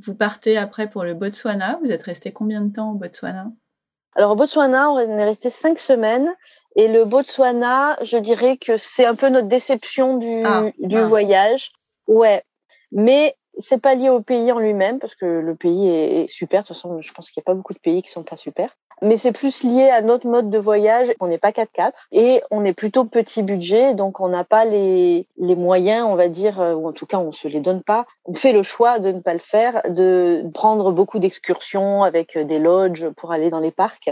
Vous 0.00 0.14
partez 0.14 0.56
après 0.56 0.88
pour 0.88 1.04
le 1.04 1.14
Botswana. 1.14 1.78
Vous 1.82 1.90
êtes 1.90 2.02
resté 2.02 2.32
combien 2.32 2.60
de 2.60 2.72
temps 2.72 2.92
au 2.92 2.94
Botswana? 2.94 3.50
Alors 4.14 4.32
au 4.32 4.36
Botswana, 4.36 4.90
on 4.90 4.98
est 4.98 5.24
resté 5.24 5.50
cinq 5.50 5.78
semaines 5.78 6.34
et 6.76 6.88
le 6.88 7.04
Botswana, 7.04 7.96
je 8.02 8.18
dirais 8.18 8.56
que 8.56 8.76
c'est 8.76 9.04
un 9.04 9.14
peu 9.14 9.28
notre 9.28 9.48
déception 9.48 10.16
du, 10.16 10.42
Ah, 10.44 10.64
du 10.78 11.00
voyage. 11.00 11.72
Ouais, 12.08 12.42
mais 12.90 13.36
c'est 13.58 13.80
pas 13.80 13.94
lié 13.94 14.08
au 14.08 14.20
pays 14.20 14.52
en 14.52 14.58
lui-même 14.58 14.98
parce 14.98 15.14
que 15.14 15.26
le 15.26 15.54
pays 15.54 15.88
est, 15.88 16.26
super. 16.26 16.62
De 16.62 16.68
toute 16.68 16.76
façon, 16.76 17.00
je 17.00 17.12
pense 17.12 17.30
qu'il 17.30 17.40
n'y 17.40 17.44
a 17.44 17.48
pas 17.50 17.54
beaucoup 17.54 17.74
de 17.74 17.78
pays 17.78 18.02
qui 18.02 18.10
sont 18.10 18.22
pas 18.22 18.36
super. 18.36 18.76
Mais 19.02 19.16
c'est 19.16 19.32
plus 19.32 19.62
lié 19.62 19.90
à 19.90 20.02
notre 20.02 20.26
mode 20.26 20.50
de 20.50 20.58
voyage. 20.58 21.08
On 21.20 21.28
n'est 21.28 21.38
pas 21.38 21.50
4x4 21.50 21.92
et 22.12 22.42
on 22.50 22.64
est 22.64 22.72
plutôt 22.72 23.04
petit 23.04 23.42
budget, 23.42 23.94
donc 23.94 24.20
on 24.20 24.28
n'a 24.28 24.44
pas 24.44 24.64
les, 24.64 25.26
moyens, 25.38 26.06
on 26.08 26.16
va 26.16 26.28
dire, 26.28 26.60
euh, 26.60 26.74
ou 26.74 26.88
en 26.88 26.92
tout 26.92 27.06
cas 27.06 27.18
on 27.18 27.32
se 27.32 27.48
les 27.48 27.60
donne 27.60 27.82
pas. 27.82 28.06
On 28.24 28.34
fait 28.34 28.52
le 28.52 28.62
choix 28.62 28.98
de 28.98 29.12
ne 29.12 29.20
pas 29.20 29.34
le 29.34 29.40
faire, 29.40 29.82
de 29.88 30.44
prendre 30.52 30.92
beaucoup 30.92 31.18
d'excursions 31.18 32.02
avec 32.02 32.36
euh, 32.36 32.44
des 32.44 32.58
lodges 32.58 33.08
pour 33.10 33.32
aller 33.32 33.50
dans 33.50 33.60
les 33.60 33.70
parcs. 33.70 34.10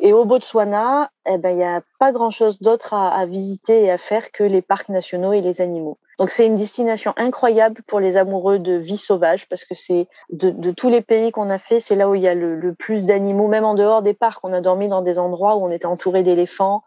Et 0.00 0.12
au 0.12 0.24
Botswana, 0.24 1.10
eh 1.28 1.38
ben, 1.38 1.50
il 1.50 1.56
n'y 1.56 1.64
a 1.64 1.82
pas 1.98 2.12
grand-chose 2.12 2.60
d'autre 2.60 2.94
à, 2.94 3.08
à 3.08 3.26
visiter 3.26 3.84
et 3.84 3.90
à 3.90 3.98
faire 3.98 4.30
que 4.30 4.44
les 4.44 4.62
parcs 4.62 4.88
nationaux 4.88 5.32
et 5.32 5.40
les 5.40 5.60
animaux. 5.60 5.98
Donc 6.18 6.30
c'est 6.30 6.46
une 6.46 6.56
destination 6.56 7.12
incroyable 7.16 7.82
pour 7.86 8.00
les 8.00 8.16
amoureux 8.16 8.58
de 8.58 8.72
vie 8.72 8.98
sauvage 8.98 9.48
parce 9.48 9.64
que 9.64 9.74
c'est 9.74 10.08
de, 10.30 10.50
de 10.50 10.70
tous 10.72 10.88
les 10.88 11.00
pays 11.00 11.30
qu'on 11.30 11.48
a 11.48 11.58
fait, 11.58 11.78
c'est 11.80 11.94
là 11.94 12.08
où 12.08 12.14
il 12.14 12.22
y 12.22 12.28
a 12.28 12.34
le, 12.34 12.56
le 12.56 12.74
plus 12.74 13.06
d'animaux, 13.06 13.46
même 13.48 13.64
en 13.64 13.74
dehors 13.74 14.02
des 14.02 14.14
parcs. 14.14 14.44
On 14.44 14.52
a 14.52 14.60
dormi 14.60 14.88
dans 14.88 15.02
des 15.02 15.18
endroits 15.18 15.56
où 15.56 15.64
on 15.64 15.70
était 15.70 15.86
entouré 15.86 16.22
d'éléphants, 16.22 16.82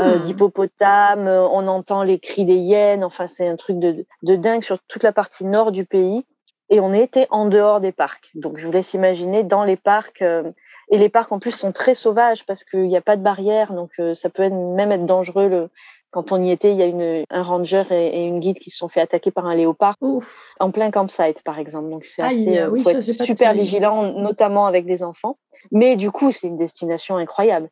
euh, 0.00 0.18
Hmm. 0.18 0.22
d'hippopotames, 0.22 1.26
euh, 1.28 1.46
on 1.48 1.66
entend 1.66 2.02
les 2.02 2.18
cris 2.18 2.44
des 2.44 2.56
hyènes. 2.56 3.04
Enfin, 3.04 3.26
c'est 3.26 3.48
un 3.48 3.56
truc 3.56 3.78
de, 3.78 4.06
de 4.22 4.36
dingue 4.36 4.62
sur 4.62 4.78
toute 4.88 5.02
la 5.02 5.12
partie 5.12 5.44
nord 5.44 5.72
du 5.72 5.84
pays. 5.84 6.24
Et 6.70 6.80
on 6.80 6.92
était 6.92 7.26
en 7.30 7.46
dehors 7.46 7.80
des 7.80 7.92
parcs. 7.92 8.30
Donc 8.34 8.58
je 8.58 8.66
vous 8.66 8.72
laisse 8.72 8.94
imaginer 8.94 9.42
dans 9.44 9.64
les 9.64 9.76
parcs. 9.76 10.22
euh, 10.22 10.50
et 10.90 10.98
les 10.98 11.08
parcs 11.08 11.32
en 11.32 11.38
plus 11.38 11.52
sont 11.52 11.72
très 11.72 11.94
sauvages 11.94 12.44
parce 12.44 12.64
qu'il 12.64 12.88
n'y 12.88 12.96
a 12.96 13.00
pas 13.00 13.16
de 13.16 13.22
barrière, 13.22 13.72
donc 13.72 13.90
euh, 13.98 14.14
ça 14.14 14.28
peut 14.28 14.42
être, 14.42 14.54
même 14.54 14.92
être 14.92 15.06
dangereux. 15.06 15.48
Le... 15.48 15.70
Quand 16.14 16.30
on 16.30 16.40
y 16.40 16.52
était, 16.52 16.70
il 16.70 16.78
y 16.78 16.82
a 16.82 16.86
une, 16.86 17.24
un 17.28 17.42
ranger 17.42 17.82
et, 17.90 18.20
et 18.20 18.24
une 18.24 18.38
guide 18.38 18.60
qui 18.60 18.70
se 18.70 18.78
sont 18.78 18.86
fait 18.86 19.00
attaquer 19.00 19.32
par 19.32 19.46
un 19.46 19.56
léopard 19.56 19.96
Ouf. 20.00 20.54
en 20.60 20.70
plein 20.70 20.92
campsite, 20.92 21.42
par 21.42 21.58
exemple. 21.58 21.90
Donc 21.90 22.04
c'est 22.04 22.22
assez, 22.22 22.56
euh, 22.56 22.70
oui, 22.70 22.84
faut 22.84 22.90
ça, 22.90 22.98
être 22.98 23.02
super 23.02 23.36
terrible. 23.36 23.58
vigilant, 23.58 24.12
notamment 24.12 24.66
avec 24.66 24.86
des 24.86 25.02
enfants. 25.02 25.38
Mais 25.72 25.96
du 25.96 26.12
coup, 26.12 26.30
c'est 26.30 26.46
une 26.46 26.56
destination 26.56 27.16
incroyable. 27.16 27.68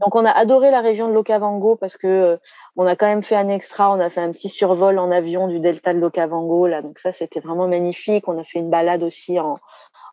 Donc 0.00 0.16
on 0.16 0.24
a 0.24 0.30
adoré 0.30 0.72
la 0.72 0.80
région 0.80 1.06
de 1.06 1.12
l'Okavango 1.12 1.76
parce 1.76 1.96
que 1.96 2.08
euh, 2.08 2.36
on 2.74 2.84
a 2.84 2.96
quand 2.96 3.06
même 3.06 3.22
fait 3.22 3.36
un 3.36 3.48
extra, 3.48 3.92
on 3.92 4.00
a 4.00 4.10
fait 4.10 4.20
un 4.22 4.32
petit 4.32 4.48
survol 4.48 4.98
en 4.98 5.12
avion 5.12 5.46
du 5.46 5.60
delta 5.60 5.94
de 5.94 6.00
l'Okavango 6.00 6.66
là, 6.66 6.82
donc 6.82 6.98
ça 6.98 7.12
c'était 7.12 7.38
vraiment 7.38 7.68
magnifique. 7.68 8.26
On 8.26 8.36
a 8.38 8.42
fait 8.42 8.58
une 8.58 8.70
balade 8.70 9.04
aussi 9.04 9.38
en, 9.38 9.58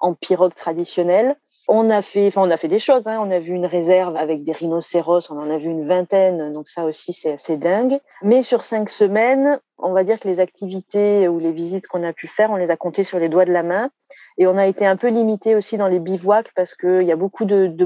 en 0.02 0.14
pirogue 0.14 0.54
traditionnelle. 0.54 1.36
On 1.72 1.92
a 1.92 2.02
fait, 2.02 2.28
enfin 2.28 2.42
on 2.44 2.50
a 2.50 2.58
fait 2.58 2.68
des 2.68 2.80
choses. 2.80 3.08
Hein. 3.08 3.20
On 3.22 3.30
a 3.30 3.38
vu 3.38 3.54
une 3.54 3.68
réserve 3.68 4.16
avec 4.16 4.44
des 4.44 4.54
rhinocéros, 4.54 5.30
on 5.30 5.38
en 5.38 5.52
a 5.52 5.58
vu 5.58 5.70
une 5.70 5.86
vingtaine, 5.86 6.52
donc 6.52 6.68
ça 6.68 6.84
aussi 6.86 7.14
c'est 7.14 7.34
assez 7.34 7.58
dingue. 7.58 8.00
Mais 8.24 8.42
sur 8.42 8.64
cinq 8.64 8.90
semaines, 8.90 9.60
on 9.78 9.94
va 9.94 10.04
dire 10.04 10.20
que 10.20 10.28
les 10.28 10.40
activités 10.40 11.28
ou 11.28 11.38
les 11.38 11.52
visites 11.52 11.86
qu'on 11.86 12.04
a 12.04 12.12
pu 12.12 12.28
faire, 12.28 12.50
on 12.50 12.56
les 12.56 12.72
a 12.72 12.76
comptées 12.76 13.04
sur 13.04 13.20
les 13.20 13.30
doigts 13.30 13.46
de 13.46 13.54
la 13.54 13.62
main. 13.62 13.92
Et 14.40 14.48
on 14.48 14.58
a 14.58 14.66
été 14.66 14.88
un 14.88 14.96
peu 14.96 15.10
limité 15.10 15.54
aussi 15.54 15.78
dans 15.78 15.88
les 15.88 16.00
bivouacs 16.00 16.52
parce 16.56 16.74
qu'il 16.74 17.04
y 17.04 17.12
a 17.12 17.16
beaucoup 17.16 17.46
de, 17.46 17.68
de 17.68 17.86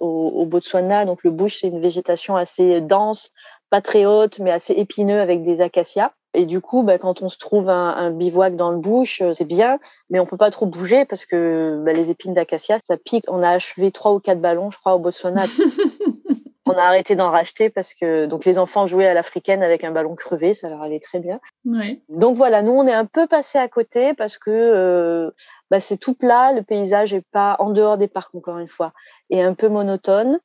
au, 0.00 0.06
au 0.06 0.46
Botswana. 0.46 1.04
Donc 1.04 1.24
le 1.24 1.30
bush, 1.30 1.56
c'est 1.60 1.68
une 1.68 1.80
végétation 1.80 2.36
assez 2.36 2.80
dense, 2.80 3.30
pas 3.74 3.80
très 3.80 4.06
haute, 4.06 4.38
mais 4.38 4.52
assez 4.52 4.72
épineux 4.72 5.20
avec 5.20 5.42
des 5.42 5.60
acacias. 5.60 6.12
Et 6.32 6.46
du 6.46 6.60
coup, 6.60 6.84
bah, 6.84 6.96
quand 6.96 7.22
on 7.22 7.28
se 7.28 7.38
trouve 7.38 7.68
un, 7.68 7.88
un 7.88 8.12
bivouac 8.12 8.54
dans 8.54 8.70
le 8.70 8.78
bush, 8.78 9.20
euh, 9.20 9.34
c'est 9.36 9.44
bien, 9.44 9.80
mais 10.10 10.20
on 10.20 10.26
peut 10.26 10.36
pas 10.36 10.52
trop 10.52 10.66
bouger 10.66 11.04
parce 11.04 11.26
que 11.26 11.82
bah, 11.84 11.92
les 11.92 12.08
épines 12.08 12.34
d'acacia, 12.34 12.78
ça 12.84 12.96
pique. 12.96 13.24
On 13.26 13.42
a 13.42 13.50
achevé 13.50 13.90
trois 13.90 14.12
ou 14.12 14.20
quatre 14.20 14.40
ballons, 14.40 14.70
je 14.70 14.78
crois, 14.78 14.94
au 14.94 15.00
Botswana. 15.00 15.46
on 16.66 16.70
a 16.70 16.82
arrêté 16.82 17.16
d'en 17.16 17.32
racheter 17.32 17.68
parce 17.68 17.94
que 17.94 18.26
donc 18.26 18.44
les 18.44 18.60
enfants 18.60 18.86
jouaient 18.86 19.08
à 19.08 19.14
l'africaine 19.14 19.64
avec 19.64 19.82
un 19.82 19.90
ballon 19.90 20.14
crevé, 20.14 20.54
ça 20.54 20.68
leur 20.68 20.80
allait 20.80 21.00
très 21.00 21.18
bien. 21.18 21.40
Ouais. 21.64 22.00
Donc 22.08 22.36
voilà, 22.36 22.62
nous 22.62 22.72
on 22.72 22.86
est 22.86 22.94
un 22.94 23.06
peu 23.06 23.26
passé 23.26 23.58
à 23.58 23.66
côté 23.66 24.14
parce 24.14 24.38
que 24.38 24.52
euh, 24.52 25.32
bah, 25.72 25.80
c'est 25.80 25.96
tout 25.96 26.14
plat, 26.14 26.52
le 26.52 26.62
paysage 26.62 27.12
est 27.12 27.26
pas 27.32 27.56
en 27.58 27.70
dehors 27.70 27.98
des 27.98 28.08
parcs 28.08 28.36
encore 28.36 28.58
une 28.58 28.68
fois, 28.68 28.92
et 29.30 29.42
un 29.42 29.54
peu 29.54 29.68
monotone. 29.68 30.38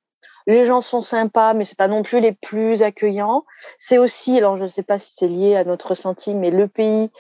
Les 0.50 0.66
gens 0.66 0.82
sont 0.82 1.04
sympas, 1.04 1.54
mais 1.54 1.64
c'est 1.64 1.78
pas 1.78 1.88
non 1.88 2.02
plus 2.02 2.22
les 2.22 2.32
plus 2.32 2.82
accueillants. 2.82 3.46
C'est 3.78 4.00
aussi, 4.00 4.36
alors 4.36 4.58
je 4.58 4.66
sais 4.66 4.82
pas 4.82 4.98
si 4.98 5.14
c'est 5.14 5.28
lié 5.28 5.56
à 5.56 5.64
notre 5.64 5.90
ressenti, 5.90 6.34
mais 6.34 6.50
le 6.50 6.68
pays 6.68 7.12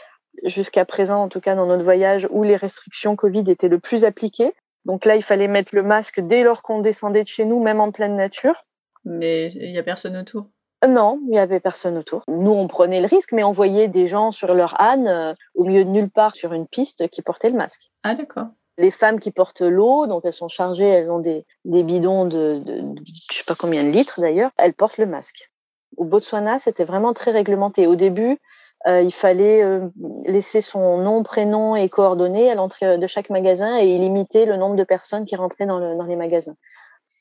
jusqu'à 0.45 0.83
présent, 0.83 1.21
en 1.21 1.29
tout 1.29 1.39
cas 1.39 1.53
dans 1.53 1.67
notre 1.67 1.83
voyage, 1.83 2.27
où 2.31 2.41
les 2.41 2.55
restrictions 2.55 3.15
Covid 3.15 3.43
étaient 3.47 3.67
le 3.67 3.77
plus 3.77 4.03
appliquées. 4.03 4.51
Donc 4.85 5.05
là, 5.05 5.15
il 5.15 5.21
fallait 5.21 5.47
mettre 5.47 5.75
le 5.75 5.83
masque 5.83 6.21
dès 6.21 6.41
lors 6.41 6.63
qu'on 6.63 6.79
descendait 6.79 7.21
de 7.21 7.27
chez 7.27 7.45
nous, 7.45 7.61
même 7.61 7.79
en 7.79 7.91
pleine 7.91 8.15
nature. 8.15 8.65
Mais 9.05 9.51
il 9.51 9.69
y 9.69 9.77
a 9.77 9.83
personne 9.83 10.17
autour. 10.17 10.47
Non, 10.87 11.19
il 11.27 11.35
y 11.35 11.39
avait 11.39 11.59
personne 11.59 11.99
autour. 11.99 12.23
Nous, 12.27 12.51
on 12.51 12.67
prenait 12.67 12.99
le 12.99 13.05
risque, 13.05 13.31
mais 13.31 13.43
on 13.43 13.51
voyait 13.51 13.89
des 13.89 14.07
gens 14.07 14.31
sur 14.31 14.55
leur 14.55 14.81
âne, 14.81 15.07
euh, 15.07 15.33
au 15.53 15.65
milieu 15.65 15.85
de 15.85 15.89
nulle 15.91 16.09
part 16.09 16.33
sur 16.33 16.53
une 16.53 16.67
piste, 16.67 17.07
qui 17.09 17.21
portaient 17.21 17.51
le 17.51 17.57
masque. 17.57 17.91
Ah 18.01 18.15
d'accord. 18.15 18.47
Les 18.79 18.91
femmes 18.91 19.19
qui 19.19 19.31
portent 19.31 19.61
l'eau, 19.61 20.07
donc 20.07 20.21
elles 20.23 20.33
sont 20.33 20.47
chargées, 20.47 20.87
elles 20.87 21.11
ont 21.11 21.19
des, 21.19 21.45
des 21.65 21.83
bidons 21.83 22.23
de, 22.23 22.61
de, 22.65 22.81
de 22.81 23.01
je 23.05 23.37
sais 23.37 23.43
pas 23.45 23.53
combien 23.53 23.83
de 23.83 23.89
litres 23.89 24.21
d'ailleurs, 24.21 24.51
elles 24.57 24.73
portent 24.73 24.97
le 24.97 25.05
masque. 25.05 25.51
Au 25.97 26.05
Botswana, 26.05 26.59
c'était 26.59 26.85
vraiment 26.85 27.13
très 27.13 27.31
réglementé. 27.31 27.87
Au 27.87 27.95
début, 27.95 28.39
euh, 28.87 29.01
il 29.01 29.11
fallait 29.11 29.61
euh, 29.61 29.89
laisser 30.25 30.61
son 30.61 30.97
nom, 30.99 31.23
prénom 31.23 31.75
et 31.75 31.89
coordonnées 31.89 32.49
à 32.49 32.55
l'entrée 32.55 32.97
de 32.97 33.07
chaque 33.07 33.29
magasin 33.29 33.75
et 33.75 33.97
limiter 33.97 34.45
le 34.45 34.55
nombre 34.55 34.77
de 34.77 34.85
personnes 34.85 35.25
qui 35.25 35.35
rentraient 35.35 35.65
dans, 35.65 35.79
le, 35.79 35.97
dans 35.97 36.05
les 36.05 36.15
magasins. 36.15 36.55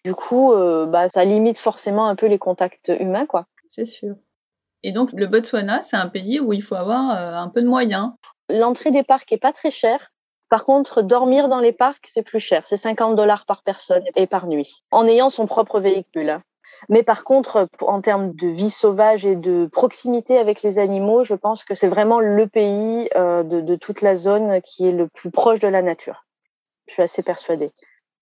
Du 0.05 0.15
coup, 0.15 0.53
euh, 0.53 0.87
bah, 0.87 1.11
ça 1.11 1.25
limite 1.25 1.59
forcément 1.59 2.07
un 2.07 2.15
peu 2.15 2.27
les 2.27 2.39
contacts 2.39 2.93
humains, 3.01 3.27
quoi. 3.27 3.47
C'est 3.69 3.85
sûr. 3.85 4.15
Et 4.85 4.93
donc 4.93 5.11
le 5.13 5.27
Botswana, 5.27 5.83
c'est 5.83 5.97
un 5.97 6.09
pays 6.09 6.39
où 6.39 6.53
il 6.53 6.63
faut 6.63 6.77
avoir 6.77 7.11
un 7.11 7.49
peu 7.49 7.63
de 7.63 7.67
moyens. 7.67 8.13
L'entrée 8.49 8.93
des 8.93 9.03
parcs 9.03 9.33
est 9.33 9.39
pas 9.39 9.53
très 9.53 9.73
chère. 9.73 10.13
Par 10.49 10.65
contre, 10.65 11.03
dormir 11.03 11.49
dans 11.49 11.61
les 11.61 11.73
parcs, 11.73 12.07
c'est 12.07 12.23
plus 12.23 12.41
cher. 12.41 12.63
C'est 12.67 12.77
50 12.77 13.17
dollars 13.17 13.45
par 13.45 13.63
personne 13.63 14.05
et 14.17 14.27
par 14.27 14.47
nuit, 14.47 14.83
en 14.91 15.07
ayant 15.07 15.31
son 15.31 15.47
propre 15.47 15.81
véhicule. 15.81 16.41
Mais 16.89 17.03
par 17.03 17.25
contre, 17.25 17.69
en 17.81 18.01
termes 18.03 18.33
de 18.35 18.47
vie 18.47 18.71
sauvage 18.71 19.25
et 19.25 19.37
de 19.37 19.67
proximité 19.67 20.39
avec 20.39 20.63
les 20.63 20.79
animaux, 20.79 21.25
je 21.25 21.35
pense 21.35 21.65
que 21.65 21.75
c'est 21.75 21.89
vraiment 21.89 22.21
le 22.21 22.47
pays 22.47 23.09
euh, 23.17 23.43
de, 23.43 23.61
de 23.61 23.75
toute 23.77 24.03
la 24.03 24.15
zone 24.15 24.61
qui 24.63 24.87
est 24.87 24.93
le 24.93 25.09
plus 25.09 25.31
proche 25.31 25.61
de 25.61 25.69
la 25.69 25.83
nature. 25.83 26.25
Je 26.87 26.95
suis 26.95 27.03
assez 27.03 27.23
persuadée. 27.23 27.73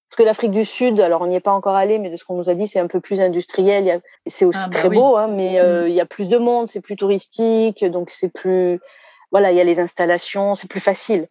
Parce 0.09 0.19
que 0.19 0.23
l'Afrique 0.23 0.53
du 0.53 0.65
Sud, 0.65 1.01
alors 1.01 1.23
on 1.23 1.27
n'y 1.27 1.35
est 1.35 1.41
pas 1.41 1.53
encore 1.53 1.75
allé, 1.75 1.99
mais 1.99 2.11
de 2.11 2.17
ce 2.17 2.25
qu'on 2.25 2.37
nous 2.37 2.49
a 2.49 2.55
dit, 2.55 2.69
c'est 2.69 2.79
un 2.79 2.87
peu 2.87 3.01
plus 3.01 3.21
industriel. 3.21 4.01
C'est 4.27 4.45
aussi 4.45 4.61
Ah, 4.63 4.69
bah 4.69 4.79
très 4.79 4.89
oui. 4.89 4.97
beau, 4.97 5.17
hein, 5.17 5.27
mais 5.27 5.59
euh, 5.59 5.89
il 5.89 5.95
y 5.95 6.01
a 6.01 6.07
plus 6.07 6.29
de 6.29 6.39
monde, 6.39 6.69
c'est 6.69 6.81
plus 6.81 6.95
touristique, 6.95 7.85
donc 7.85 8.11
c'est 8.11 8.29
plus, 8.33 8.79
voilà, 9.33 9.51
il 9.51 9.57
y 9.57 9.61
a 9.61 9.65
les 9.65 9.81
installations, 9.81 10.55
c'est 10.55 10.69
plus 10.69 10.81
facile. 10.81 11.27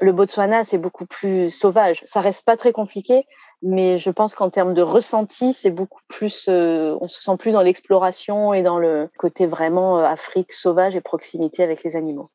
Le 0.00 0.12
Botswana, 0.12 0.64
c'est 0.64 0.78
beaucoup 0.78 1.04
plus 1.04 1.50
sauvage. 1.50 2.02
Ça 2.06 2.22
reste 2.22 2.46
pas 2.46 2.56
très 2.56 2.72
compliqué, 2.72 3.26
mais 3.60 3.98
je 3.98 4.08
pense 4.08 4.34
qu'en 4.34 4.48
termes 4.48 4.72
de 4.72 4.80
ressenti, 4.80 5.52
c'est 5.52 5.70
beaucoup 5.70 6.00
plus, 6.08 6.48
euh, 6.48 6.96
on 7.02 7.08
se 7.08 7.22
sent 7.22 7.36
plus 7.38 7.52
dans 7.52 7.60
l'exploration 7.60 8.54
et 8.54 8.62
dans 8.62 8.78
le 8.78 9.10
côté 9.18 9.46
vraiment 9.46 9.98
euh, 9.98 10.04
Afrique 10.04 10.54
sauvage 10.54 10.96
et 10.96 11.02
proximité 11.02 11.62
avec 11.62 11.84
les 11.84 11.96
animaux. 11.96 12.30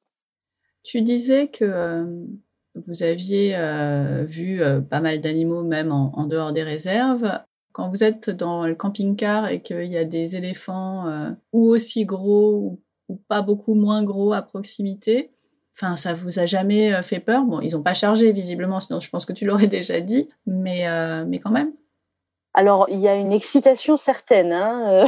Tu 0.83 1.01
disais 1.01 1.47
que 1.47 1.65
euh, 1.65 2.05
vous 2.75 3.01
aviez 3.01 3.57
vu 4.27 4.61
pas 4.89 4.99
mal 4.99 5.21
d'animaux 5.21 5.63
même 5.63 5.91
en, 5.91 6.25
dehors 6.25 6.53
des 6.53 6.61
réserves. 6.61 7.39
Quand 7.71 7.89
vous 7.89 8.03
êtes 8.03 8.29
dans 8.29 8.67
le 8.67 8.75
camping-car 8.75 9.49
et 9.49 9.61
qu'il 9.61 9.85
y 9.85 9.97
a 9.97 10.03
des 10.03 10.35
éléphants 10.35 11.05
ou 11.53 11.69
aussi 11.69 12.05
gros 12.05 12.79
ou 13.07 13.15
pas 13.29 13.41
beaucoup 13.41 13.75
moins 13.75 14.03
gros 14.03 14.33
à 14.33 14.41
proximité, 14.41 15.31
enfin 15.75 15.95
ça 15.95 16.13
vous 16.13 16.39
a 16.39 16.45
jamais 16.45 16.93
euh, 16.93 17.01
fait 17.01 17.19
peur? 17.19 17.43
Bon, 17.43 17.59
ils 17.59 17.73
n'ont 17.73 17.83
pas 17.83 17.93
chargé 17.93 18.31
visiblement, 18.31 18.79
sinon 18.79 18.99
je 18.99 19.09
pense 19.09 19.25
que 19.25 19.33
tu 19.33 19.45
l'aurais 19.45 19.67
déjà 19.67 19.99
dit, 19.99 20.29
mais 20.45 20.87
euh, 20.87 21.25
mais 21.27 21.39
quand 21.39 21.51
même. 21.51 21.71
Alors, 22.55 22.87
il 22.89 22.99
y 22.99 23.09
a 23.09 23.15
une 23.15 23.33
excitation 23.33 23.97
certaine. 23.97 24.53
Hein. 24.53 25.03
euh, 25.03 25.05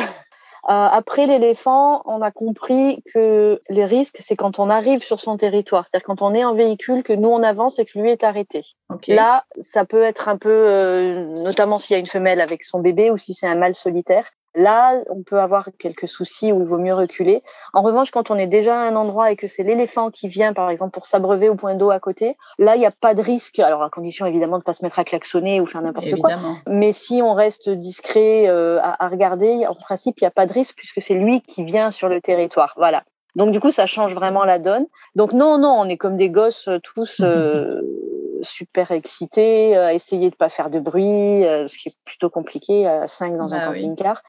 après 0.67 1.27
l'éléphant, 1.27 2.01
on 2.05 2.21
a 2.21 2.29
compris 2.29 3.01
que 3.13 3.61
les 3.69 3.85
risques, 3.85 4.17
c'est 4.19 4.35
quand 4.35 4.59
on 4.59 4.69
arrive 4.69 5.01
sur 5.01 5.21
son 5.21 5.37
territoire. 5.37 5.85
C'est-à-dire 5.87 6.05
quand 6.05 6.21
on 6.21 6.35
est 6.35 6.43
en 6.43 6.53
véhicule, 6.53 7.03
que 7.03 7.13
nous 7.13 7.29
on 7.29 7.41
avance 7.43 7.79
et 7.79 7.85
que 7.85 7.97
lui 7.97 8.11
est 8.11 8.25
arrêté. 8.25 8.63
Là, 9.07 9.45
ça 9.59 9.85
peut 9.85 10.03
être 10.03 10.27
un 10.27 10.37
peu, 10.37 10.49
euh, 10.49 11.41
notamment 11.41 11.79
s'il 11.79 11.93
y 11.93 11.97
a 11.97 11.99
une 11.99 12.07
femelle 12.07 12.41
avec 12.41 12.65
son 12.65 12.81
bébé 12.81 13.11
ou 13.11 13.17
si 13.17 13.33
c'est 13.33 13.47
un 13.47 13.55
mâle 13.55 13.75
solitaire. 13.75 14.29
Là, 14.57 15.03
on 15.11 15.21
peut 15.21 15.39
avoir 15.39 15.69
quelques 15.77 16.07
soucis 16.07 16.51
où 16.51 16.61
il 16.61 16.65
vaut 16.65 16.79
mieux 16.79 16.95
reculer. 16.95 17.43
En 17.75 17.83
revanche, 17.83 18.09
quand 18.09 18.31
on 18.31 18.37
est 18.39 18.47
déjà 18.47 18.75
à 18.75 18.87
un 18.87 18.95
endroit 18.95 19.31
et 19.31 19.35
que 19.35 19.47
c'est 19.47 19.61
l'éléphant 19.61 20.09
qui 20.09 20.29
vient, 20.29 20.51
par 20.51 20.71
exemple, 20.71 20.93
pour 20.93 21.05
s'abreuver 21.05 21.47
au 21.47 21.53
point 21.53 21.75
d'eau 21.75 21.91
à 21.91 21.99
côté, 21.99 22.35
là, 22.57 22.75
il 22.75 22.79
n'y 22.79 22.87
a 22.87 22.91
pas 22.91 23.13
de 23.13 23.21
risque. 23.21 23.59
Alors, 23.59 23.83
à 23.83 23.91
condition 23.91 24.25
évidemment 24.25 24.57
de 24.57 24.61
ne 24.61 24.63
pas 24.63 24.73
se 24.73 24.83
mettre 24.83 24.97
à 24.97 25.03
klaxonner 25.03 25.61
ou 25.61 25.67
faire 25.67 25.83
n'importe 25.83 26.09
quoi. 26.15 26.31
Mais 26.65 26.91
si 26.91 27.21
on 27.21 27.35
reste 27.35 27.69
discret 27.69 28.47
euh, 28.47 28.79
à, 28.81 29.05
à 29.05 29.09
regarder, 29.09 29.67
en 29.67 29.75
principe, 29.75 30.19
il 30.21 30.23
n'y 30.23 30.27
a 30.27 30.31
pas 30.31 30.47
de 30.47 30.53
risque 30.53 30.75
puisque 30.75 31.03
c'est 31.03 31.13
lui 31.13 31.41
qui 31.41 31.63
vient 31.63 31.91
sur 31.91 32.09
le 32.09 32.19
territoire. 32.19 32.73
Voilà. 32.77 33.03
Donc 33.35 33.51
du 33.51 33.59
coup, 33.59 33.69
ça 33.69 33.85
change 33.85 34.15
vraiment 34.15 34.43
la 34.43 34.57
donne. 34.57 34.87
Donc 35.13 35.33
non, 35.33 35.59
non, 35.59 35.77
on 35.79 35.85
est 35.87 35.97
comme 35.97 36.17
des 36.17 36.31
gosses 36.31 36.67
tous 36.83 37.21
super 38.41 38.89
excités, 38.89 39.77
à 39.77 39.93
essayer 39.93 40.31
de 40.31 40.35
pas 40.35 40.49
faire 40.49 40.71
de 40.71 40.79
bruit, 40.79 41.43
ce 41.43 41.77
qui 41.77 41.89
est 41.89 41.97
plutôt 42.05 42.31
compliqué 42.31 42.87
à 42.87 43.07
5 43.07 43.37
dans 43.37 43.53
un 43.53 43.59
bah 43.59 43.65
camping-car. 43.67 44.23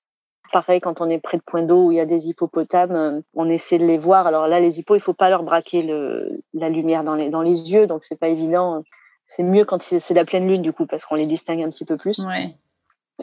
Pareil, 0.53 0.81
quand 0.81 1.01
on 1.01 1.09
est 1.09 1.19
près 1.19 1.37
de 1.37 1.43
points 1.43 1.63
d'eau 1.63 1.87
où 1.87 1.93
il 1.93 1.97
y 1.97 2.01
a 2.01 2.07
des 2.07 2.29
hippopotames, 2.29 2.97
euh, 2.97 3.21
on 3.35 3.49
essaie 3.49 3.79
de 3.79 3.87
les 3.87 3.99
voir. 3.99 4.27
Alors 4.27 4.47
là, 4.47 4.61
les 4.61 4.79
hippos, 4.79 4.97
il 4.97 5.01
faut 5.01 5.13
pas 5.13 5.31
leur 5.31 5.43
braquer 5.43 5.83
le, 5.83 6.41
la 6.55 6.69
lumière 6.69 7.05
dans 7.05 7.15
les, 7.15 7.29
dans 7.29 7.43
les 7.43 7.71
yeux, 7.71 7.87
donc 7.87 8.05
c'est 8.05 8.19
pas 8.19 8.29
évident. 8.29 8.83
C'est 9.27 9.43
mieux 9.43 9.65
quand 9.65 9.83
c'est 9.83 10.15
la 10.15 10.25
pleine 10.25 10.49
lune, 10.49 10.63
du 10.63 10.73
coup, 10.73 10.87
parce 10.87 11.05
qu'on 11.05 11.17
les 11.17 11.27
distingue 11.27 11.63
un 11.63 11.69
petit 11.69 11.85
peu 11.85 11.99
plus. 11.99 12.19
Ouais. 12.21 12.55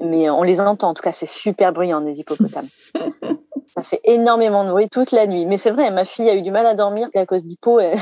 Mais 0.01 0.30
on 0.30 0.44
les 0.44 0.62
entend. 0.62 0.89
En 0.89 0.94
tout 0.94 1.01
cas, 1.01 1.13
c'est 1.13 1.30
super 1.30 1.74
bruyant, 1.74 2.01
des 2.01 2.19
hippopotames. 2.19 2.68
ça 3.75 3.81
fait 3.81 4.01
énormément 4.04 4.63
de 4.63 4.69
bruit 4.69 4.89
toute 4.89 5.12
la 5.12 5.25
nuit. 5.25 5.45
Mais 5.45 5.57
c'est 5.57 5.72
vrai, 5.72 5.89
ma 5.89 6.06
fille 6.06 6.30
a 6.30 6.36
eu 6.36 6.42
du 6.42 6.51
mal 6.51 6.66
à 6.66 6.75
dormir 6.75 7.10
à 7.16 7.25
cause 7.25 7.44
d'hippo. 7.44 7.80
Et, 7.80 7.95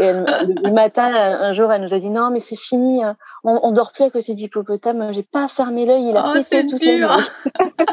le 0.00 0.72
matin, 0.72 1.04
un 1.14 1.52
jour, 1.52 1.72
elle 1.72 1.82
nous 1.82 1.94
a 1.94 1.98
dit 1.98 2.10
non, 2.10 2.30
mais 2.30 2.40
c'est 2.40 2.58
fini. 2.58 3.04
Hein. 3.04 3.16
On, 3.44 3.60
on 3.62 3.72
dort 3.72 3.92
plus 3.92 4.04
à 4.04 4.10
côté 4.10 4.34
d'hippopotame. 4.34 5.12
J'ai 5.12 5.22
pas 5.22 5.48
fermé 5.48 5.86
l'œil. 5.86 6.08
Il 6.08 6.16
a 6.16 6.24
oh, 6.28 6.32
pété 6.32 6.66
toute 6.66 6.82
la 6.82 6.96
nuit. 6.96 7.04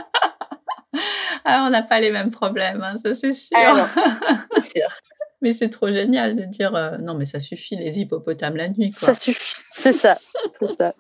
ah, 1.48 1.64
on 1.68 1.70
n'a 1.70 1.84
pas 1.84 2.00
les 2.00 2.12
mêmes 2.12 2.32
problèmes, 2.32 2.84
hein, 2.84 2.96
ça 2.98 3.14
c'est 3.14 3.34
sûr. 3.34 3.58
Ah 3.58 3.88
mais 5.42 5.54
c'est 5.54 5.70
trop 5.70 5.92
génial 5.92 6.36
de 6.36 6.44
dire 6.44 6.76
euh, 6.76 6.98
non, 6.98 7.14
mais 7.14 7.26
ça 7.26 7.40
suffit 7.40 7.76
les 7.76 8.00
hippopotames 8.00 8.56
la 8.56 8.70
nuit. 8.70 8.94
Ça 9.00 9.14
suffit, 9.14 9.62
c'est 9.72 9.94
ça. 9.94 10.18
ça. 10.78 10.94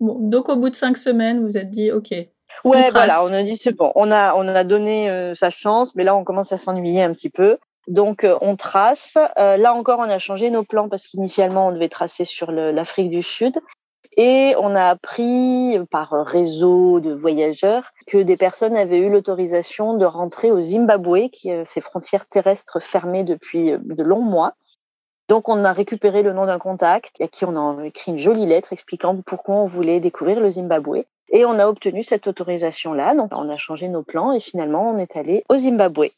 donc 0.00 0.48
au 0.48 0.56
bout 0.56 0.70
de 0.70 0.74
cinq 0.74 0.96
semaines, 0.96 1.42
vous 1.42 1.56
êtes 1.56 1.70
dit 1.70 1.92
ok. 1.92 2.10
Ouais, 2.64 2.90
voilà, 2.90 3.24
on 3.24 3.32
a 3.32 3.42
dit 3.42 3.56
c'est 3.56 3.72
bon, 3.72 3.92
on 3.94 4.10
a 4.10 4.34
on 4.34 4.46
a 4.48 4.64
donné 4.64 5.08
euh, 5.08 5.34
sa 5.34 5.50
chance, 5.50 5.94
mais 5.94 6.04
là 6.04 6.16
on 6.16 6.24
commence 6.24 6.52
à 6.52 6.58
s'ennuyer 6.58 7.02
un 7.02 7.12
petit 7.12 7.30
peu. 7.30 7.58
Donc 7.88 8.24
euh, 8.24 8.36
on 8.40 8.56
trace. 8.56 9.16
là 9.36 9.72
encore, 9.72 10.00
on 10.00 10.10
a 10.10 10.18
changé 10.18 10.50
nos 10.50 10.64
plans 10.64 10.88
parce 10.88 11.06
qu'initialement 11.06 11.68
on 11.68 11.72
devait 11.72 11.88
tracer 11.88 12.24
sur 12.24 12.50
l'Afrique 12.50 13.10
du 13.10 13.22
Sud 13.22 13.54
et 14.16 14.54
on 14.58 14.74
a 14.74 14.84
appris 14.84 15.78
par 15.90 16.10
réseau 16.10 17.00
de 17.00 17.12
voyageurs 17.12 17.92
que 18.06 18.18
des 18.18 18.36
personnes 18.36 18.76
avaient 18.76 18.98
eu 18.98 19.10
l'autorisation 19.10 19.96
de 19.96 20.04
rentrer 20.04 20.50
au 20.50 20.60
Zimbabwe, 20.60 21.30
qui 21.30 21.50
a 21.50 21.64
ses 21.64 21.80
frontières 21.80 22.26
terrestres 22.26 22.80
fermées 22.80 23.24
depuis 23.24 23.72
euh, 23.72 23.78
de 23.82 24.02
longs 24.02 24.22
mois. 24.22 24.54
Donc 25.28 25.48
on 25.48 25.64
a 25.64 25.72
récupéré 25.72 26.22
le 26.22 26.32
nom 26.32 26.44
d'un 26.44 26.58
contact 26.58 27.20
à 27.20 27.28
qui 27.28 27.44
on 27.46 27.56
a 27.56 27.86
écrit 27.86 28.12
une 28.12 28.18
jolie 28.18 28.44
lettre 28.44 28.72
expliquant 28.72 29.16
pourquoi 29.24 29.54
on 29.54 29.64
voulait 29.64 30.00
découvrir 30.00 30.40
le 30.40 30.50
Zimbabwe. 30.50 31.04
Et 31.30 31.46
on 31.46 31.58
a 31.58 31.66
obtenu 31.66 32.02
cette 32.02 32.26
autorisation-là. 32.26 33.14
Donc 33.14 33.30
on 33.32 33.48
a 33.48 33.56
changé 33.56 33.88
nos 33.88 34.02
plans 34.02 34.32
et 34.32 34.40
finalement 34.40 34.90
on 34.90 34.98
est 34.98 35.16
allé 35.16 35.44
au 35.48 35.56
Zimbabwe. 35.56 36.12